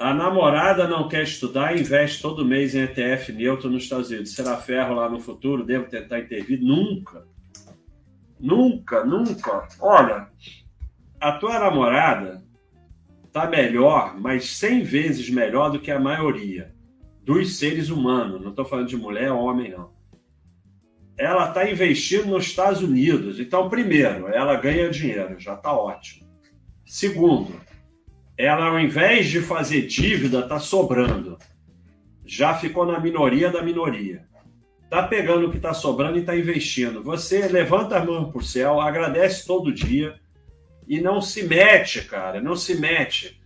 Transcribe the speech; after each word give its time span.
A 0.00 0.14
namorada 0.14 0.88
não 0.88 1.06
quer 1.06 1.24
estudar 1.24 1.76
e 1.76 1.80
investe 1.80 2.22
todo 2.22 2.42
mês 2.42 2.74
em 2.74 2.84
ETF 2.84 3.32
neutro 3.34 3.68
nos 3.68 3.82
Estados 3.82 4.08
Unidos. 4.08 4.34
Será 4.34 4.56
ferro 4.56 4.94
lá 4.94 5.10
no 5.10 5.20
futuro? 5.20 5.62
Devo 5.62 5.90
tentar 5.90 6.20
intervir? 6.20 6.58
Nunca. 6.58 7.26
Nunca, 8.40 9.04
nunca. 9.04 9.68
Olha, 9.78 10.26
a 11.20 11.32
tua 11.32 11.58
namorada 11.58 12.42
tá 13.30 13.46
melhor, 13.46 14.18
mas 14.18 14.56
100 14.56 14.84
vezes 14.84 15.28
melhor 15.28 15.70
do 15.70 15.78
que 15.78 15.90
a 15.90 16.00
maioria 16.00 16.74
dos 17.22 17.58
seres 17.58 17.90
humanos. 17.90 18.40
Não 18.40 18.48
estou 18.48 18.64
falando 18.64 18.88
de 18.88 18.96
mulher 18.96 19.30
ou 19.30 19.44
homem, 19.44 19.70
não. 19.70 19.92
Ela 21.18 21.50
está 21.50 21.70
investindo 21.70 22.28
nos 22.28 22.46
Estados 22.46 22.80
Unidos. 22.80 23.38
Então, 23.38 23.68
primeiro, 23.68 24.28
ela 24.28 24.56
ganha 24.56 24.88
dinheiro, 24.88 25.38
já 25.38 25.52
está 25.52 25.74
ótimo. 25.74 26.26
Segundo, 26.86 27.52
ela, 28.40 28.66
ao 28.66 28.80
invés 28.80 29.28
de 29.28 29.40
fazer 29.40 29.86
dívida, 29.86 30.40
está 30.40 30.58
sobrando. 30.58 31.36
Já 32.24 32.54
ficou 32.54 32.86
na 32.86 32.98
minoria 32.98 33.50
da 33.50 33.62
minoria. 33.62 34.26
Está 34.84 35.02
pegando 35.02 35.46
o 35.46 35.50
que 35.50 35.58
está 35.58 35.74
sobrando 35.74 36.16
e 36.16 36.20
está 36.20 36.34
investindo. 36.34 37.02
Você 37.02 37.46
levanta 37.48 37.98
a 37.98 38.04
mão 38.04 38.30
para 38.30 38.40
o 38.40 38.44
céu, 38.44 38.80
agradece 38.80 39.46
todo 39.46 39.72
dia 39.72 40.18
e 40.88 41.00
não 41.00 41.20
se 41.20 41.42
mete, 41.42 42.02
cara. 42.02 42.40
Não 42.40 42.56
se 42.56 42.74
mete. 42.76 43.40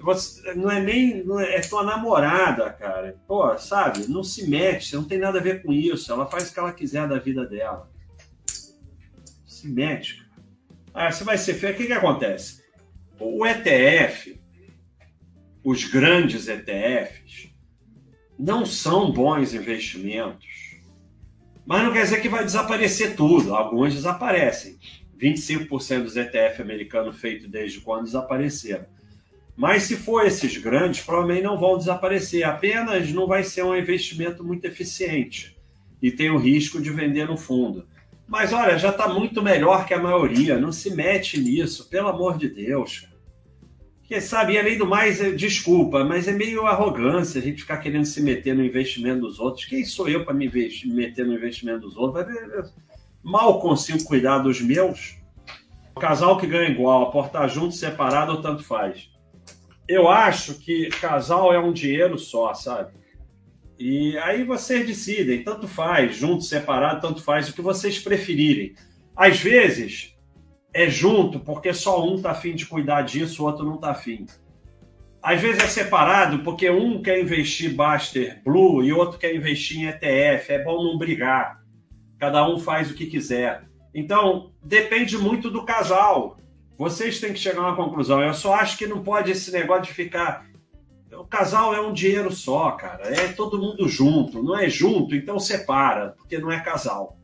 Você, 0.00 0.54
não 0.54 0.70
é 0.70 0.80
nem. 0.80 1.22
Não 1.22 1.38
é, 1.38 1.56
é 1.56 1.60
tua 1.60 1.84
namorada, 1.84 2.70
cara. 2.70 3.14
Pô, 3.28 3.56
sabe? 3.58 4.08
Não 4.08 4.24
se 4.24 4.48
mete. 4.48 4.88
Você 4.88 4.96
não 4.96 5.04
tem 5.04 5.18
nada 5.18 5.38
a 5.38 5.42
ver 5.42 5.62
com 5.62 5.72
isso. 5.72 6.10
Ela 6.10 6.26
faz 6.26 6.50
o 6.50 6.54
que 6.54 6.58
ela 6.58 6.72
quiser 6.72 7.06
da 7.06 7.18
vida 7.18 7.44
dela. 7.46 7.88
Se 9.46 9.68
mete, 9.68 10.16
cara. 10.16 10.32
Ah, 10.94 11.12
você 11.12 11.22
vai 11.22 11.36
ser 11.36 11.54
feio. 11.54 11.74
O 11.74 11.76
que, 11.76 11.86
que 11.86 11.92
acontece? 11.92 12.61
O 13.24 13.46
ETF, 13.46 14.36
os 15.62 15.84
grandes 15.84 16.48
ETFs, 16.48 17.54
não 18.36 18.66
são 18.66 19.12
bons 19.12 19.54
investimentos. 19.54 20.80
Mas 21.64 21.84
não 21.84 21.92
quer 21.92 22.02
dizer 22.02 22.20
que 22.20 22.28
vai 22.28 22.44
desaparecer 22.44 23.14
tudo. 23.14 23.54
Alguns 23.54 23.94
desaparecem. 23.94 24.76
25% 25.16 26.02
dos 26.02 26.16
ETF 26.16 26.60
americanos 26.60 27.20
feitos 27.20 27.48
desde 27.48 27.80
quando 27.80 28.06
desapareceram. 28.06 28.86
Mas 29.56 29.84
se 29.84 29.96
for 29.96 30.26
esses 30.26 30.56
grandes, 30.56 31.02
provavelmente 31.02 31.44
não 31.44 31.56
vão 31.56 31.78
desaparecer. 31.78 32.42
Apenas 32.42 33.12
não 33.12 33.28
vai 33.28 33.44
ser 33.44 33.62
um 33.62 33.76
investimento 33.76 34.42
muito 34.42 34.64
eficiente 34.64 35.56
e 36.02 36.10
tem 36.10 36.28
o 36.28 36.38
risco 36.38 36.82
de 36.82 36.90
vender 36.90 37.28
no 37.28 37.36
fundo. 37.36 37.86
Mas 38.26 38.52
olha, 38.52 38.76
já 38.78 38.88
está 38.88 39.06
muito 39.06 39.40
melhor 39.40 39.86
que 39.86 39.94
a 39.94 40.02
maioria. 40.02 40.58
Não 40.58 40.72
se 40.72 40.90
mete 40.90 41.38
nisso, 41.38 41.88
pelo 41.88 42.08
amor 42.08 42.36
de 42.36 42.48
Deus. 42.48 43.11
Que 44.12 44.20
sabe, 44.20 44.58
além 44.58 44.76
do 44.76 44.86
mais, 44.86 45.22
é, 45.22 45.30
desculpa, 45.30 46.04
mas 46.04 46.28
é 46.28 46.32
meio 46.32 46.66
arrogância 46.66 47.40
a 47.40 47.42
gente 47.42 47.62
ficar 47.62 47.78
querendo 47.78 48.04
se 48.04 48.20
meter 48.20 48.54
no 48.54 48.62
investimento 48.62 49.22
dos 49.22 49.40
outros. 49.40 49.64
Quem 49.64 49.86
sou 49.86 50.06
eu 50.06 50.22
para 50.22 50.34
me, 50.34 50.50
me 50.50 50.92
meter 50.92 51.24
no 51.24 51.32
investimento 51.32 51.80
dos 51.80 51.96
outros? 51.96 52.26
Mal 53.22 53.58
consigo 53.58 54.04
cuidar 54.04 54.40
dos 54.40 54.60
meus. 54.60 55.16
O 55.96 55.98
casal 55.98 56.36
que 56.36 56.46
ganha 56.46 56.68
igual, 56.68 57.04
aportar 57.04 57.48
junto, 57.48 57.74
separado 57.74 58.32
ou 58.32 58.42
tanto 58.42 58.62
faz. 58.62 59.08
Eu 59.88 60.06
acho 60.08 60.56
que 60.56 60.90
casal 61.00 61.50
é 61.50 61.58
um 61.58 61.72
dinheiro 61.72 62.18
só, 62.18 62.52
sabe? 62.52 62.92
E 63.78 64.18
aí 64.18 64.44
vocês 64.44 64.86
decidem, 64.86 65.42
tanto 65.42 65.66
faz, 65.66 66.16
junto, 66.16 66.44
separado, 66.44 67.00
tanto 67.00 67.22
faz, 67.22 67.48
o 67.48 67.54
que 67.54 67.62
vocês 67.62 67.98
preferirem. 67.98 68.74
Às 69.16 69.40
vezes 69.40 70.11
é 70.74 70.88
junto 70.88 71.38
porque 71.40 71.74
só 71.74 72.04
um 72.04 72.20
tá 72.20 72.30
afim 72.30 72.54
de 72.54 72.66
cuidar 72.66 73.02
disso, 73.02 73.42
o 73.42 73.46
outro 73.46 73.64
não 73.64 73.76
tá 73.76 73.90
afim. 73.90 74.26
Às 75.22 75.40
vezes 75.40 75.62
é 75.62 75.68
separado 75.68 76.40
porque 76.40 76.68
um 76.68 77.00
quer 77.00 77.20
investir 77.20 77.74
Baster 77.74 78.42
Blue 78.44 78.82
e 78.82 78.92
outro 78.92 79.18
quer 79.18 79.34
investir 79.34 79.78
em 79.78 79.86
ETF. 79.86 80.52
É 80.52 80.64
bom 80.64 80.82
não 80.82 80.98
brigar. 80.98 81.62
Cada 82.18 82.48
um 82.48 82.58
faz 82.58 82.90
o 82.90 82.94
que 82.94 83.06
quiser. 83.06 83.64
Então, 83.94 84.52
depende 84.64 85.16
muito 85.16 85.50
do 85.50 85.64
casal. 85.64 86.36
Vocês 86.76 87.20
têm 87.20 87.32
que 87.32 87.38
chegar 87.38 87.60
a 87.60 87.68
uma 87.68 87.76
conclusão. 87.76 88.20
Eu 88.20 88.34
só 88.34 88.54
acho 88.54 88.76
que 88.76 88.86
não 88.86 89.02
pode 89.02 89.30
esse 89.30 89.52
negócio 89.52 89.84
de 89.84 89.92
ficar. 89.92 90.46
O 91.12 91.24
casal 91.24 91.72
é 91.74 91.80
um 91.80 91.92
dinheiro 91.92 92.32
só, 92.32 92.72
cara. 92.72 93.04
É 93.14 93.28
todo 93.28 93.60
mundo 93.60 93.86
junto. 93.88 94.42
Não 94.42 94.58
é 94.58 94.68
junto, 94.68 95.14
então 95.14 95.38
separa, 95.38 96.14
porque 96.16 96.38
não 96.38 96.50
é 96.50 96.58
casal. 96.60 97.16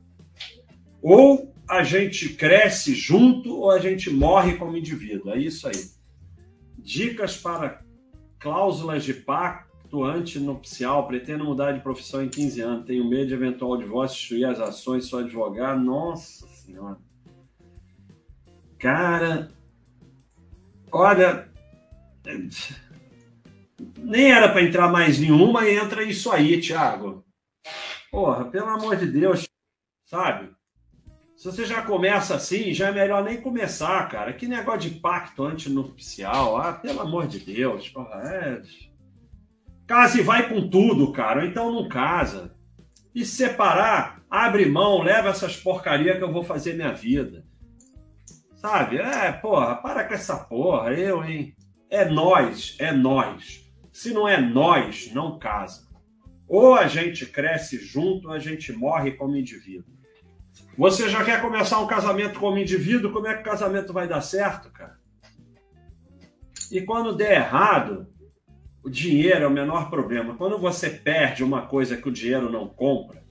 Ou 1.03 1.53
a 1.69 1.83
gente 1.83 2.31
cresce 2.31 2.95
junto 2.95 3.55
ou 3.57 3.71
a 3.71 3.79
gente 3.79 4.11
morre 4.11 4.57
como 4.57 4.77
indivíduo. 4.77 5.33
É 5.33 5.39
isso 5.39 5.69
aí. 5.69 5.91
Dicas 6.79 7.37
para 7.37 7.83
cláusulas 8.39 9.05
de 9.05 9.13
pacto 9.13 10.03
antinupcial. 10.03 11.07
Pretendo 11.07 11.45
mudar 11.45 11.73
de 11.73 11.81
profissão 11.81 12.23
em 12.23 12.29
15 12.29 12.61
anos. 12.61 12.87
Tenho 12.87 13.09
medo 13.09 13.27
de 13.27 13.35
eventual 13.35 13.77
divórcio, 13.77 14.19
destruir 14.19 14.47
as 14.47 14.61
ações, 14.61 15.07
sou 15.07 15.19
advogado. 15.19 15.81
Nossa 15.81 16.47
Senhora. 16.49 16.99
Cara, 18.79 19.51
olha, 20.91 21.51
nem 23.99 24.31
era 24.31 24.49
para 24.49 24.63
entrar 24.63 24.89
mais 24.89 25.19
nenhuma 25.19 25.69
e 25.69 25.77
entra 25.77 26.03
isso 26.05 26.31
aí, 26.31 26.61
Thiago. 26.61 27.25
Porra, 28.11 28.45
pelo 28.45 28.69
amor 28.69 28.97
de 28.97 29.07
Deus, 29.07 29.47
sabe? 30.07 30.57
Se 31.39 31.45
você 31.45 31.65
já 31.65 31.83
começa 31.83 32.35
assim, 32.35 32.75
já 32.75 32.89
é 32.89 32.93
melhor 32.93 33.23
nem 33.23 33.41
começar, 33.41 34.09
cara. 34.09 34.33
Que 34.33 34.49
negócio 34.49 34.91
de 34.91 34.99
pacto 34.99 35.45
antinupcial. 35.45 36.57
Ah, 36.57 36.73
pelo 36.73 37.01
amor 37.01 37.29
de 37.29 37.39
Deus. 37.39 37.93
É... 38.25 38.61
Casa 39.87 40.19
e 40.19 40.25
vai 40.25 40.49
com 40.49 40.69
tudo, 40.69 41.13
cara. 41.13 41.43
Ou 41.43 41.47
então 41.47 41.73
não 41.73 41.89
casa. 41.89 42.57
E 43.15 43.25
separar, 43.25 44.21
abre 44.29 44.67
mão, 44.67 45.01
leva 45.01 45.29
essas 45.29 45.57
porcarias 45.57 46.19
que 46.19 46.25
eu 46.25 46.33
vou 46.33 46.43
fazer 46.43 46.75
minha 46.75 46.93
vida. 46.93 47.47
Sabe? 48.57 48.99
É, 48.99 49.31
porra, 49.31 49.77
para 49.77 50.03
com 50.09 50.15
essa 50.15 50.39
porra, 50.39 50.93
eu, 50.93 51.23
hein? 51.25 51.55
É 51.89 52.05
nós, 52.05 52.75
é 52.81 52.91
nós. 52.91 53.65
Se 53.93 54.13
não 54.13 54.27
é 54.27 54.41
nós, 54.41 55.13
não 55.15 55.39
casa. 55.39 55.87
Ou 56.49 56.75
a 56.75 56.89
gente 56.89 57.27
cresce 57.27 57.79
junto, 57.79 58.27
ou 58.27 58.35
a 58.35 58.41
gente 58.41 58.73
morre 58.73 59.13
como 59.13 59.37
indivíduo. 59.37 59.98
Você 60.77 61.09
já 61.09 61.25
quer 61.25 61.43
começar 61.43 61.81
um 61.81 61.87
casamento 61.87 62.39
como 62.39 62.59
indivíduo, 62.59 63.13
como 63.13 63.27
é 63.27 63.35
que 63.35 63.41
o 63.41 63.45
casamento 63.45 63.93
vai 63.93 64.07
dar 64.07 64.21
certo, 64.21 64.71
cara? 64.71 64.97
E 66.71 66.81
quando 66.83 67.17
der 67.17 67.33
errado, 67.33 68.07
o 68.83 68.89
dinheiro 68.89 69.45
é 69.45 69.47
o 69.47 69.51
menor 69.51 69.91
problema. 69.91 70.37
Quando 70.37 70.59
você 70.59 70.89
perde 70.89 71.43
uma 71.43 71.67
coisa 71.67 71.97
que 71.97 72.09
o 72.09 72.13
dinheiro 72.13 72.51
não 72.51 72.69
compra, 72.69 73.25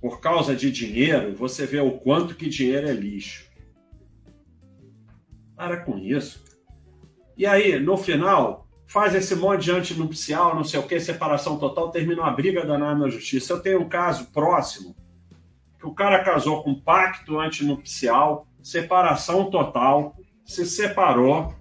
por 0.00 0.20
causa 0.20 0.56
de 0.56 0.70
dinheiro, 0.70 1.34
você 1.34 1.66
vê 1.66 1.80
o 1.80 1.98
quanto 1.98 2.34
que 2.34 2.48
dinheiro 2.48 2.88
é 2.88 2.92
lixo. 2.92 3.50
Para 5.54 5.78
com 5.84 5.98
isso. 5.98 6.42
E 7.36 7.44
aí, 7.44 7.78
no 7.78 7.98
final, 7.98 8.66
faz 8.86 9.14
esse 9.14 9.34
monte 9.36 9.64
de 9.64 9.72
antinupcial, 9.72 10.54
não 10.54 10.64
sei 10.64 10.80
o 10.80 10.84
que, 10.84 10.98
separação 10.98 11.58
total, 11.58 11.90
termina 11.90 12.22
uma 12.22 12.30
briga 12.30 12.64
danada 12.64 12.98
na 12.98 13.08
justiça. 13.08 13.52
Eu 13.52 13.60
tenho 13.60 13.80
um 13.82 13.88
caso 13.88 14.32
próximo 14.32 14.96
que 15.80 15.86
o 15.86 15.94
cara 15.94 16.22
casou 16.22 16.62
com 16.62 16.78
pacto 16.78 17.40
antinupcial, 17.40 18.46
separação 18.62 19.50
total, 19.50 20.14
se 20.44 20.66
separou. 20.66 21.54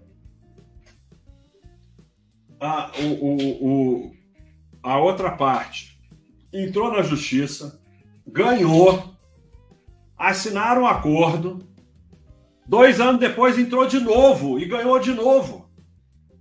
A, 2.59 2.91
o, 2.99 3.25
o, 3.25 3.65
o, 3.67 4.11
a 4.83 4.99
outra 4.99 5.31
parte 5.31 5.97
entrou 6.53 6.91
na 6.91 7.01
justiça, 7.01 7.81
ganhou, 8.27 9.15
assinaram 10.17 10.81
um 10.81 10.87
acordo, 10.87 11.69
Dois 12.69 12.99
anos 12.99 13.19
depois 13.19 13.57
entrou 13.57 13.87
de 13.87 13.99
novo 13.99 14.59
e 14.59 14.65
ganhou 14.67 14.99
de 14.99 15.11
novo. 15.11 15.67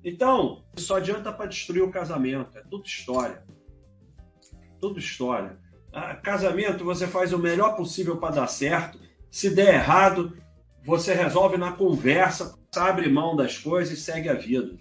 Então, 0.04 0.62
só 0.76 0.98
adianta 0.98 1.32
para 1.32 1.46
destruir 1.46 1.82
o 1.82 1.90
casamento. 1.90 2.58
É 2.58 2.60
tudo 2.60 2.84
história. 2.84 3.42
Tudo 4.78 4.98
história. 4.98 5.58
Ah, 5.92 6.14
casamento, 6.14 6.84
você 6.84 7.06
faz 7.06 7.32
o 7.32 7.38
melhor 7.38 7.76
possível 7.76 8.16
para 8.16 8.36
dar 8.36 8.46
certo. 8.46 8.98
Se 9.30 9.50
der 9.50 9.74
errado, 9.74 10.36
você 10.84 11.14
resolve 11.14 11.56
na 11.56 11.72
conversa, 11.72 12.54
abre 12.76 13.08
mão 13.08 13.34
das 13.34 13.58
coisas 13.58 13.98
e 13.98 14.00
segue 14.00 14.28
a 14.28 14.34
vida. 14.34 14.76